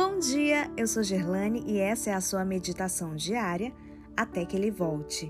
Bom 0.00 0.20
dia, 0.20 0.70
eu 0.76 0.86
sou 0.86 1.02
Gerlane 1.02 1.64
e 1.66 1.80
essa 1.80 2.10
é 2.10 2.12
a 2.14 2.20
sua 2.20 2.44
meditação 2.44 3.16
diária 3.16 3.72
até 4.16 4.44
que 4.44 4.56
ele 4.56 4.70
volte. 4.70 5.28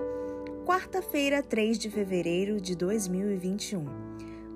Quarta-feira, 0.66 1.42
3 1.42 1.78
de 1.78 1.90
fevereiro 1.90 2.60
de 2.60 2.76
2021. 2.76 3.86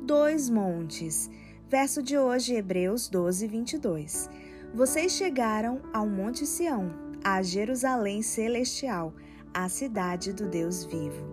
Dois 0.03 0.51
montes. 0.51 1.31
Verso 1.67 2.03
de 2.03 2.19
hoje, 2.19 2.53
Hebreus 2.53 3.09
12, 3.09 3.47
22. 3.47 4.29
Vocês 4.75 5.13
chegaram 5.13 5.81
ao 5.95 6.07
Monte 6.07 6.45
Sião, 6.45 6.91
a 7.25 7.41
Jerusalém 7.41 8.21
celestial, 8.21 9.15
a 9.55 9.67
cidade 9.71 10.35
do 10.35 10.47
Deus 10.47 10.85
vivo. 10.85 11.27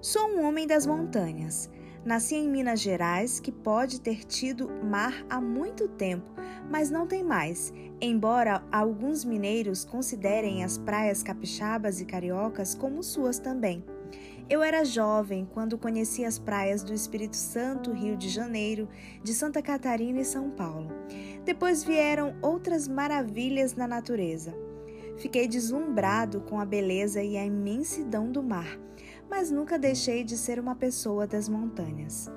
Sou 0.00 0.30
um 0.30 0.46
homem 0.46 0.66
das 0.66 0.86
montanhas. 0.86 1.68
Nasci 2.04 2.36
em 2.36 2.48
Minas 2.48 2.80
Gerais, 2.80 3.40
que 3.40 3.50
pode 3.50 4.00
ter 4.00 4.24
tido 4.24 4.70
mar 4.84 5.24
há 5.28 5.40
muito 5.40 5.88
tempo, 5.88 6.30
mas 6.70 6.90
não 6.90 7.06
tem 7.06 7.24
mais, 7.24 7.72
embora 8.00 8.62
alguns 8.70 9.24
mineiros 9.24 9.84
considerem 9.84 10.62
as 10.62 10.78
praias 10.78 11.22
capixabas 11.22 12.00
e 12.00 12.04
cariocas 12.04 12.74
como 12.74 13.02
suas 13.02 13.38
também. 13.38 13.84
Eu 14.48 14.62
era 14.62 14.84
jovem 14.84 15.46
quando 15.52 15.76
conheci 15.76 16.24
as 16.24 16.38
praias 16.38 16.82
do 16.82 16.94
Espírito 16.94 17.36
Santo, 17.36 17.92
Rio 17.92 18.16
de 18.16 18.30
Janeiro, 18.30 18.88
de 19.22 19.34
Santa 19.34 19.60
Catarina 19.60 20.20
e 20.20 20.24
São 20.24 20.50
Paulo. 20.50 20.90
Depois 21.44 21.84
vieram 21.84 22.34
outras 22.40 22.88
maravilhas 22.88 23.74
na 23.74 23.86
natureza. 23.86 24.54
Fiquei 25.18 25.46
deslumbrado 25.48 26.40
com 26.42 26.60
a 26.60 26.64
beleza 26.64 27.22
e 27.22 27.36
a 27.36 27.44
imensidão 27.44 28.30
do 28.30 28.42
mar 28.42 28.78
mas 29.28 29.50
nunca 29.50 29.78
deixei 29.78 30.24
de 30.24 30.36
ser 30.36 30.58
uma 30.58 30.74
pessoa 30.74 31.26
das 31.26 31.48
montanhas. 31.48 32.30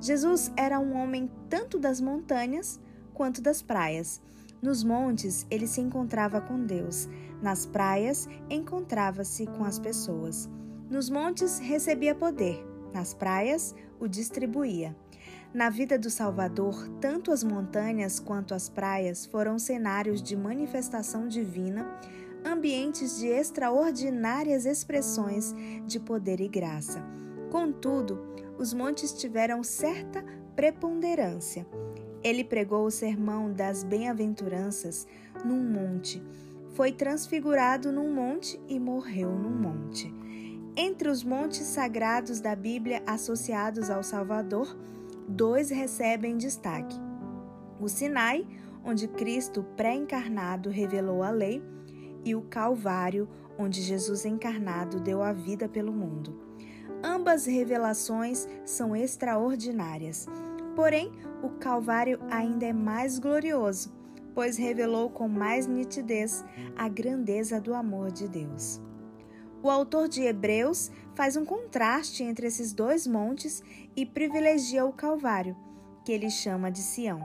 Jesus 0.00 0.52
era 0.56 0.80
um 0.80 0.96
homem 0.96 1.30
tanto 1.48 1.78
das 1.78 2.00
montanhas 2.00 2.80
quanto 3.14 3.40
das 3.40 3.62
praias. 3.62 4.20
Nos 4.60 4.82
montes, 4.82 5.46
ele 5.50 5.66
se 5.66 5.80
encontrava 5.80 6.40
com 6.40 6.64
Deus, 6.64 7.08
nas 7.42 7.66
praias, 7.66 8.28
encontrava-se 8.48 9.46
com 9.46 9.64
as 9.64 9.78
pessoas. 9.78 10.48
Nos 10.88 11.10
montes, 11.10 11.58
recebia 11.58 12.14
poder, 12.14 12.64
nas 12.92 13.12
praias, 13.14 13.74
o 13.98 14.06
distribuía. 14.06 14.96
Na 15.54 15.68
vida 15.68 15.98
do 15.98 16.08
Salvador, 16.08 16.88
tanto 17.00 17.30
as 17.30 17.44
montanhas 17.44 18.18
quanto 18.18 18.54
as 18.54 18.68
praias 18.68 19.26
foram 19.26 19.58
cenários 19.58 20.22
de 20.22 20.34
manifestação 20.34 21.28
divina 21.28 21.86
ambientes 22.44 23.18
de 23.18 23.26
extraordinárias 23.26 24.66
expressões 24.66 25.54
de 25.86 25.98
poder 26.00 26.40
e 26.40 26.48
graça. 26.48 27.02
Contudo, 27.50 28.20
os 28.58 28.72
montes 28.72 29.12
tiveram 29.12 29.62
certa 29.62 30.24
preponderância. 30.54 31.66
Ele 32.22 32.44
pregou 32.44 32.86
o 32.86 32.90
sermão 32.90 33.52
das 33.52 33.82
bem-aventuranças 33.82 35.06
num 35.44 35.62
monte, 35.62 36.22
foi 36.74 36.92
transfigurado 36.92 37.92
num 37.92 38.12
monte 38.12 38.58
e 38.68 38.78
morreu 38.78 39.30
num 39.30 39.50
monte. 39.50 40.12
Entre 40.76 41.08
os 41.08 41.22
montes 41.22 41.66
sagrados 41.66 42.40
da 42.40 42.56
Bíblia 42.56 43.02
associados 43.06 43.90
ao 43.90 44.02
Salvador, 44.02 44.74
dois 45.28 45.68
recebem 45.68 46.36
destaque: 46.36 46.96
o 47.78 47.88
Sinai, 47.88 48.46
onde 48.84 49.06
Cristo 49.06 49.64
pré-encarnado 49.76 50.70
revelou 50.70 51.22
a 51.22 51.30
lei, 51.30 51.62
e 52.24 52.34
o 52.34 52.42
Calvário, 52.42 53.28
onde 53.58 53.80
Jesus 53.80 54.24
encarnado 54.24 55.00
deu 55.00 55.22
a 55.22 55.32
vida 55.32 55.68
pelo 55.68 55.92
mundo. 55.92 56.38
Ambas 57.02 57.46
revelações 57.46 58.48
são 58.64 58.94
extraordinárias. 58.94 60.26
Porém, 60.76 61.10
o 61.42 61.50
Calvário 61.50 62.18
ainda 62.30 62.66
é 62.66 62.72
mais 62.72 63.18
glorioso, 63.18 63.92
pois 64.34 64.56
revelou 64.56 65.10
com 65.10 65.28
mais 65.28 65.66
nitidez 65.66 66.44
a 66.76 66.88
grandeza 66.88 67.60
do 67.60 67.74
amor 67.74 68.10
de 68.10 68.28
Deus. 68.28 68.80
O 69.62 69.70
autor 69.70 70.08
de 70.08 70.22
Hebreus 70.22 70.90
faz 71.14 71.36
um 71.36 71.44
contraste 71.44 72.22
entre 72.22 72.46
esses 72.46 72.72
dois 72.72 73.06
montes 73.06 73.62
e 73.94 74.04
privilegia 74.06 74.84
o 74.84 74.92
Calvário, 74.92 75.56
que 76.04 76.12
ele 76.12 76.30
chama 76.30 76.70
de 76.70 76.80
Sião. 76.80 77.20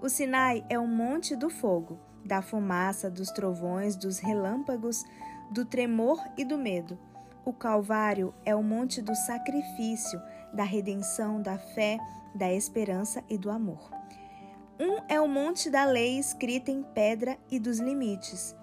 O 0.00 0.08
Sinai 0.08 0.64
é 0.68 0.78
o 0.78 0.86
monte 0.86 1.34
do 1.34 1.48
fogo 1.48 1.98
da 2.24 2.42
fumaça, 2.42 3.10
dos 3.10 3.30
trovões, 3.30 3.96
dos 3.96 4.18
relâmpagos, 4.18 5.04
do 5.50 5.64
tremor 5.64 6.18
e 6.36 6.44
do 6.44 6.56
medo. 6.56 6.98
O 7.44 7.52
Calvário 7.52 8.32
é 8.44 8.54
o 8.54 8.62
monte 8.62 9.02
do 9.02 9.14
sacrifício, 9.14 10.20
da 10.52 10.62
redenção, 10.62 11.42
da 11.42 11.58
fé, 11.58 11.98
da 12.34 12.52
esperança 12.52 13.22
e 13.28 13.36
do 13.36 13.50
amor. 13.50 13.90
Um 14.78 14.98
é 15.08 15.20
o 15.20 15.28
monte 15.28 15.70
da 15.70 15.84
lei 15.84 16.18
escrita 16.18 16.70
em 16.70 16.82
pedra 16.82 17.36
e 17.50 17.58
dos 17.58 17.78
limites. 17.78 18.56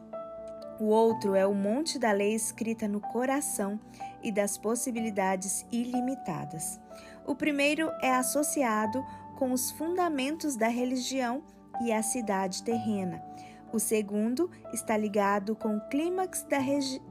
O 0.79 0.85
outro 0.85 1.35
é 1.35 1.45
o 1.45 1.53
monte 1.53 1.99
da 1.99 2.11
lei 2.11 2.33
escrita 2.33 2.87
no 2.87 3.01
coração 3.01 3.79
e 4.23 4.31
das 4.31 4.57
possibilidades 4.57 5.65
ilimitadas. 5.71 6.79
O 7.27 7.35
primeiro 7.35 7.91
é 8.01 8.15
associado 8.15 9.05
com 9.37 9.51
os 9.51 9.71
fundamentos 9.71 10.55
da 10.55 10.67
religião 10.67 11.43
e 11.81 11.91
a 11.91 12.01
cidade 12.01 12.63
terrena. 12.63 13.23
O 13.71 13.79
segundo 13.79 14.49
está 14.73 14.97
ligado 14.97 15.55
com 15.55 15.77
o 15.77 15.89
clímax 15.89 16.43
da, 16.43 16.57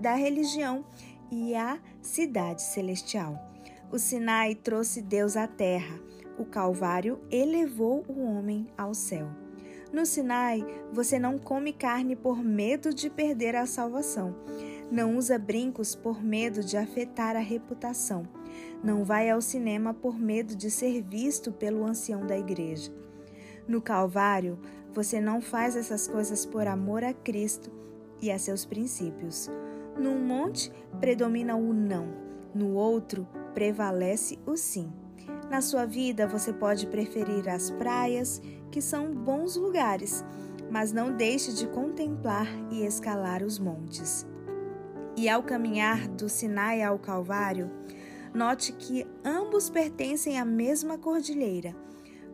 da 0.00 0.14
religião 0.14 0.84
e 1.30 1.54
a 1.54 1.78
cidade 2.02 2.62
celestial. 2.62 3.38
O 3.90 3.98
Sinai 3.98 4.54
trouxe 4.54 5.00
Deus 5.00 5.36
à 5.36 5.46
terra. 5.46 6.00
O 6.38 6.44
Calvário 6.44 7.20
elevou 7.30 8.04
o 8.08 8.22
homem 8.22 8.66
ao 8.76 8.92
céu. 8.92 9.28
No 9.92 10.04
Sinai, 10.04 10.64
você 10.92 11.18
não 11.18 11.38
come 11.38 11.72
carne 11.72 12.14
por 12.14 12.42
medo 12.42 12.92
de 12.92 13.08
perder 13.08 13.56
a 13.56 13.64
salvação. 13.64 14.34
Não 14.90 15.16
usa 15.16 15.38
brincos 15.38 15.94
por 15.94 16.22
medo 16.22 16.62
de 16.62 16.76
afetar 16.76 17.36
a 17.36 17.40
reputação. 17.40 18.28
Não 18.82 19.04
vai 19.04 19.30
ao 19.30 19.40
cinema 19.40 19.94
por 19.94 20.18
medo 20.18 20.54
de 20.54 20.70
ser 20.70 21.02
visto 21.02 21.52
pelo 21.52 21.84
ancião 21.84 22.26
da 22.26 22.36
igreja. 22.36 22.92
No 23.66 23.82
Calvário, 23.82 24.58
você 24.98 25.20
não 25.20 25.40
faz 25.40 25.76
essas 25.76 26.08
coisas 26.08 26.44
por 26.44 26.66
amor 26.66 27.04
a 27.04 27.14
Cristo 27.14 27.70
e 28.20 28.32
a 28.32 28.38
seus 28.38 28.66
princípios. 28.66 29.48
Num 29.96 30.18
monte 30.18 30.72
predomina 30.98 31.54
o 31.54 31.72
não, 31.72 32.08
no 32.52 32.72
outro 32.74 33.24
prevalece 33.54 34.40
o 34.44 34.56
sim. 34.56 34.92
Na 35.48 35.60
sua 35.60 35.86
vida, 35.86 36.26
você 36.26 36.52
pode 36.52 36.88
preferir 36.88 37.48
as 37.48 37.70
praias, 37.70 38.42
que 38.72 38.82
são 38.82 39.14
bons 39.14 39.54
lugares, 39.54 40.24
mas 40.68 40.92
não 40.92 41.16
deixe 41.16 41.52
de 41.52 41.68
contemplar 41.68 42.48
e 42.68 42.84
escalar 42.84 43.44
os 43.44 43.56
montes. 43.56 44.26
E 45.16 45.28
ao 45.28 45.44
caminhar 45.44 46.08
do 46.08 46.28
Sinai 46.28 46.82
ao 46.82 46.98
Calvário, 46.98 47.70
note 48.34 48.72
que 48.72 49.06
ambos 49.24 49.70
pertencem 49.70 50.40
à 50.40 50.44
mesma 50.44 50.98
cordilheira 50.98 51.72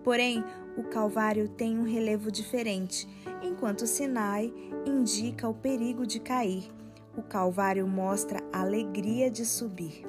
Porém, 0.04 0.44
o 0.76 0.82
Calvário 0.84 1.48
tem 1.48 1.78
um 1.78 1.84
relevo 1.84 2.30
diferente, 2.30 3.08
enquanto 3.42 3.82
o 3.82 3.86
Sinai 3.86 4.52
indica 4.86 5.48
o 5.48 5.54
perigo 5.54 6.06
de 6.06 6.18
cair. 6.18 6.70
O 7.16 7.22
Calvário 7.22 7.86
mostra 7.86 8.42
a 8.52 8.60
alegria 8.62 9.30
de 9.30 9.44
subir. 9.44 10.04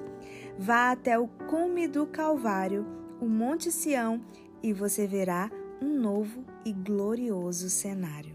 Vá 0.57 0.91
até 0.91 1.19
o 1.19 1.27
cume 1.27 1.87
do 1.87 2.07
Calvário, 2.07 2.85
o 3.21 3.27
Monte 3.27 3.71
Sião, 3.71 4.21
e 4.63 4.73
você 4.73 5.05
verá 5.05 5.51
um 5.81 5.99
novo 5.99 6.43
e 6.65 6.73
glorioso 6.73 7.69
cenário. 7.69 8.34